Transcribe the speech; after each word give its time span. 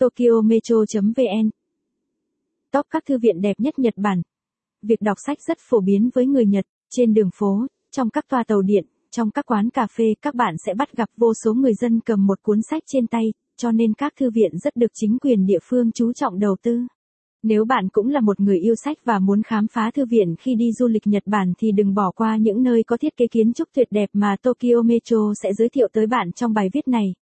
Tokyo 0.00 0.40
Metro.vn 0.44 1.50
Top 2.72 2.86
các 2.90 3.06
thư 3.06 3.18
viện 3.18 3.40
đẹp 3.40 3.54
nhất 3.58 3.78
Nhật 3.78 3.94
Bản. 3.96 4.22
Việc 4.82 5.00
đọc 5.00 5.16
sách 5.26 5.38
rất 5.48 5.58
phổ 5.60 5.80
biến 5.80 6.10
với 6.14 6.26
người 6.26 6.46
Nhật, 6.46 6.64
trên 6.90 7.14
đường 7.14 7.30
phố, 7.34 7.66
trong 7.90 8.10
các 8.10 8.24
toa 8.28 8.44
tàu 8.46 8.62
điện, 8.62 8.86
trong 9.10 9.30
các 9.30 9.46
quán 9.46 9.70
cà 9.70 9.86
phê 9.96 10.04
các 10.22 10.34
bạn 10.34 10.54
sẽ 10.66 10.74
bắt 10.74 10.96
gặp 10.96 11.08
vô 11.16 11.32
số 11.44 11.54
người 11.54 11.72
dân 11.74 12.00
cầm 12.00 12.26
một 12.26 12.42
cuốn 12.42 12.58
sách 12.70 12.82
trên 12.86 13.06
tay, 13.06 13.32
cho 13.56 13.72
nên 13.72 13.94
các 13.94 14.12
thư 14.16 14.30
viện 14.30 14.58
rất 14.58 14.76
được 14.76 14.90
chính 14.94 15.18
quyền 15.18 15.46
địa 15.46 15.58
phương 15.62 15.92
chú 15.92 16.12
trọng 16.12 16.38
đầu 16.38 16.56
tư. 16.62 16.80
Nếu 17.42 17.64
bạn 17.64 17.88
cũng 17.92 18.08
là 18.08 18.20
một 18.20 18.40
người 18.40 18.58
yêu 18.58 18.74
sách 18.84 18.98
và 19.04 19.18
muốn 19.18 19.42
khám 19.42 19.66
phá 19.68 19.90
thư 19.94 20.04
viện 20.06 20.34
khi 20.38 20.54
đi 20.54 20.72
du 20.72 20.88
lịch 20.88 21.06
Nhật 21.06 21.22
Bản 21.26 21.52
thì 21.58 21.72
đừng 21.72 21.94
bỏ 21.94 22.10
qua 22.10 22.36
những 22.36 22.62
nơi 22.62 22.82
có 22.86 22.96
thiết 22.96 23.16
kế 23.16 23.26
kiến 23.26 23.52
trúc 23.52 23.68
tuyệt 23.74 23.88
đẹp 23.90 24.08
mà 24.12 24.36
Tokyo 24.42 24.82
Metro 24.84 25.32
sẽ 25.42 25.50
giới 25.58 25.68
thiệu 25.68 25.88
tới 25.92 26.06
bạn 26.06 26.32
trong 26.32 26.54
bài 26.54 26.68
viết 26.72 26.88
này. 26.88 27.14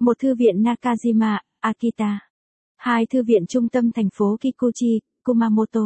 Một 0.00 0.18
thư 0.18 0.34
viện 0.34 0.62
Nakajima, 0.62 1.38
Akita. 1.60 2.23
Hai 2.84 3.06
thư 3.06 3.22
viện 3.22 3.46
trung 3.46 3.68
tâm 3.68 3.90
thành 3.92 4.08
phố 4.14 4.36
Kikuchi, 4.40 5.00
Kumamoto. 5.22 5.80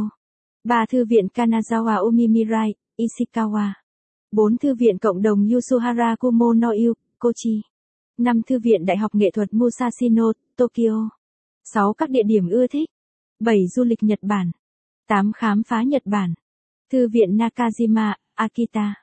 Ba 0.64 0.86
thư 0.88 1.04
viện 1.04 1.28
Kanazawa 1.34 1.96
Umimirai, 2.08 2.74
Ishikawa. 2.96 3.72
Bốn 4.32 4.58
thư 4.58 4.74
viện 4.74 4.98
cộng 4.98 5.22
đồng 5.22 5.38
Yusuhara 5.48 6.16
Kumo 6.16 6.52
no 6.52 6.68
Yu, 6.68 6.94
Kochi. 7.18 7.60
Năm 8.16 8.42
thư 8.46 8.58
viện 8.58 8.86
Đại 8.86 8.96
học 8.96 9.14
Nghệ 9.14 9.30
thuật 9.34 9.48
Musashino, 9.52 10.32
Tokyo. 10.56 11.08
sáu 11.64 11.94
các 11.98 12.10
địa 12.10 12.22
điểm 12.26 12.48
ưa 12.48 12.66
thích. 12.66 12.88
bảy 13.40 13.58
du 13.76 13.84
lịch 13.84 14.02
Nhật 14.02 14.18
Bản. 14.22 14.50
tám 15.08 15.32
khám 15.34 15.62
phá 15.68 15.82
Nhật 15.82 16.02
Bản. 16.04 16.34
Thư 16.92 17.08
viện 17.08 17.36
Nakajima, 17.36 18.14
Akita. 18.34 18.94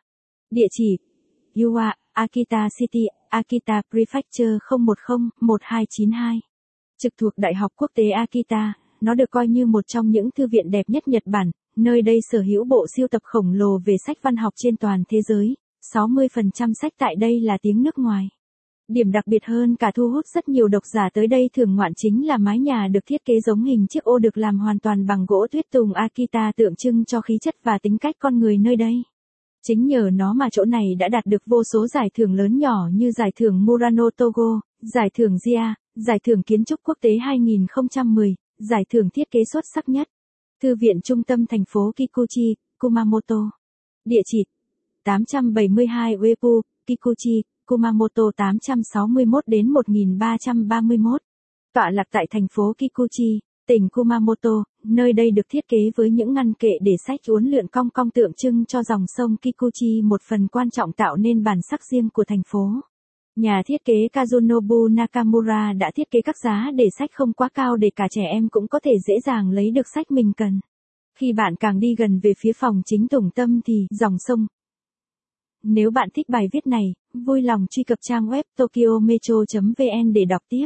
Địa 0.49 0.67
chỉ 0.71 0.97
Yua, 1.55 1.91
Akita 2.13 2.67
City, 2.79 3.05
Akita 3.29 3.81
Prefecture 3.91 4.57
010-1292. 5.41 6.39
Trực 7.01 7.13
thuộc 7.17 7.33
Đại 7.37 7.53
học 7.53 7.71
Quốc 7.75 7.91
tế 7.95 8.09
Akita, 8.09 8.73
nó 9.01 9.13
được 9.13 9.31
coi 9.31 9.47
như 9.47 9.65
một 9.65 9.87
trong 9.87 10.09
những 10.09 10.29
thư 10.31 10.47
viện 10.47 10.71
đẹp 10.71 10.83
nhất 10.87 11.07
Nhật 11.07 11.23
Bản, 11.25 11.51
nơi 11.75 12.01
đây 12.01 12.19
sở 12.31 12.41
hữu 12.41 12.63
bộ 12.63 12.85
siêu 12.95 13.07
tập 13.07 13.21
khổng 13.23 13.51
lồ 13.53 13.77
về 13.85 13.95
sách 14.07 14.17
văn 14.21 14.35
học 14.35 14.53
trên 14.55 14.77
toàn 14.77 15.03
thế 15.09 15.21
giới. 15.21 15.55
60% 15.93 16.73
sách 16.81 16.93
tại 16.97 17.15
đây 17.15 17.39
là 17.39 17.57
tiếng 17.61 17.83
nước 17.83 17.97
ngoài. 17.97 18.29
Điểm 18.87 19.11
đặc 19.11 19.27
biệt 19.27 19.45
hơn 19.45 19.75
cả 19.75 19.91
thu 19.95 20.09
hút 20.09 20.25
rất 20.27 20.49
nhiều 20.49 20.67
độc 20.67 20.83
giả 20.93 21.09
tới 21.13 21.27
đây 21.27 21.49
thường 21.53 21.75
ngoạn 21.75 21.93
chính 21.95 22.27
là 22.27 22.37
mái 22.37 22.59
nhà 22.59 22.87
được 22.87 22.99
thiết 23.05 23.25
kế 23.25 23.33
giống 23.45 23.63
hình 23.63 23.87
chiếc 23.89 24.03
ô 24.03 24.19
được 24.19 24.37
làm 24.37 24.59
hoàn 24.59 24.79
toàn 24.79 25.05
bằng 25.05 25.25
gỗ 25.25 25.47
tuyết 25.51 25.65
tùng 25.71 25.93
Akita 25.93 26.51
tượng 26.57 26.75
trưng 26.75 27.05
cho 27.05 27.21
khí 27.21 27.37
chất 27.41 27.55
và 27.63 27.77
tính 27.81 27.97
cách 27.97 28.15
con 28.19 28.39
người 28.39 28.57
nơi 28.57 28.75
đây. 28.75 29.03
Chính 29.67 29.85
nhờ 29.85 30.09
nó 30.13 30.33
mà 30.33 30.49
chỗ 30.51 30.65
này 30.65 30.95
đã 30.99 31.09
đạt 31.09 31.25
được 31.25 31.43
vô 31.45 31.63
số 31.73 31.87
giải 31.87 32.09
thưởng 32.17 32.33
lớn 32.33 32.57
nhỏ 32.57 32.89
như 32.93 33.11
giải 33.11 33.31
thưởng 33.39 33.65
Murano 33.65 34.09
Togo, 34.17 34.61
giải 34.81 35.09
thưởng 35.17 35.37
Gia, 35.45 35.75
giải 35.95 36.19
thưởng 36.23 36.43
kiến 36.43 36.65
trúc 36.65 36.79
quốc 36.83 36.97
tế 37.01 37.17
2010, 37.17 38.35
giải 38.59 38.85
thưởng 38.89 39.09
thiết 39.09 39.31
kế 39.31 39.39
xuất 39.53 39.63
sắc 39.75 39.89
nhất. 39.89 40.07
Thư 40.61 40.75
viện 40.75 41.01
trung 41.01 41.23
tâm 41.23 41.45
thành 41.45 41.63
phố 41.69 41.91
Kikuchi, 41.95 42.55
Kumamoto. 42.79 43.51
Địa 44.05 44.21
chỉ 44.25 44.43
872 45.03 46.13
Uepu, 46.13 46.61
Kikuchi, 46.87 47.43
Kumamoto 47.65 48.23
861 48.37 49.43
đến 49.47 49.69
1331. 49.69 51.21
Tọa 51.73 51.89
lạc 51.89 52.07
tại 52.11 52.27
thành 52.31 52.47
phố 52.51 52.73
Kikuchi, 52.77 53.39
tỉnh 53.67 53.89
Kumamoto, 53.89 54.63
nơi 54.83 55.13
đây 55.13 55.31
được 55.31 55.45
thiết 55.49 55.67
kế 55.67 55.77
với 55.95 56.09
những 56.11 56.33
ngăn 56.33 56.53
kệ 56.53 56.71
để 56.81 56.95
sách 57.07 57.19
uốn 57.27 57.45
lượn 57.45 57.67
cong 57.67 57.89
cong 57.89 58.09
tượng 58.09 58.33
trưng 58.33 58.65
cho 58.65 58.83
dòng 58.83 59.05
sông 59.07 59.37
Kikuchi 59.37 60.01
một 60.01 60.21
phần 60.29 60.47
quan 60.47 60.69
trọng 60.69 60.91
tạo 60.91 61.15
nên 61.15 61.43
bản 61.43 61.59
sắc 61.69 61.79
riêng 61.91 62.09
của 62.09 62.23
thành 62.23 62.41
phố. 62.47 62.71
Nhà 63.35 63.61
thiết 63.65 63.85
kế 63.85 64.07
Kazunobu 64.13 64.95
Nakamura 64.95 65.73
đã 65.73 65.91
thiết 65.95 66.11
kế 66.11 66.21
các 66.21 66.35
giá 66.43 66.71
để 66.75 66.85
sách 66.99 67.09
không 67.13 67.33
quá 67.33 67.49
cao 67.53 67.77
để 67.77 67.89
cả 67.95 68.07
trẻ 68.11 68.21
em 68.31 68.49
cũng 68.49 68.67
có 68.67 68.79
thể 68.83 68.91
dễ 69.07 69.13
dàng 69.25 69.49
lấy 69.49 69.71
được 69.71 69.87
sách 69.95 70.11
mình 70.11 70.33
cần. 70.37 70.59
Khi 71.19 71.33
bạn 71.33 71.55
càng 71.59 71.79
đi 71.79 71.95
gần 71.97 72.19
về 72.23 72.33
phía 72.39 72.51
phòng 72.55 72.81
chính 72.85 73.07
tổng 73.07 73.29
tâm 73.35 73.61
thì 73.65 73.87
dòng 73.99 74.15
sông. 74.19 74.47
Nếu 75.63 75.91
bạn 75.91 76.09
thích 76.13 76.29
bài 76.29 76.47
viết 76.51 76.67
này, 76.67 76.93
vui 77.13 77.41
lòng 77.41 77.65
truy 77.69 77.83
cập 77.83 77.99
trang 78.01 78.25
web 78.27 78.43
tokyometro.vn 78.57 80.13
để 80.13 80.25
đọc 80.25 80.41
tiếp. 80.49 80.65